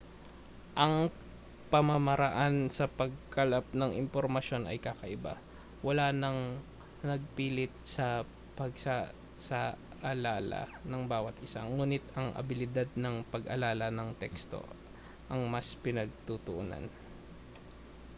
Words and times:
ang 0.83 0.95
pamamaraan 1.71 2.55
sa 2.77 2.85
pagkalap 2.99 3.65
ng 3.79 3.91
impormasyon 4.03 4.63
ay 4.67 4.77
kakaiba 4.87 5.33
wala 5.87 6.07
nang 6.21 6.39
pagpilit 7.05 7.69
sa 7.95 8.07
pagsasaalala 8.59 10.61
ng 10.89 11.01
bawat 11.13 11.35
isa 11.47 11.59
ngunit 11.75 12.01
ang 12.19 12.27
abilidad 12.41 12.87
sa 12.95 13.09
pag-alala 13.33 13.87
ng 13.93 14.09
teksto 14.21 14.61
ang 15.31 15.41
mas 15.53 15.67
pinagtuunan 15.83 16.83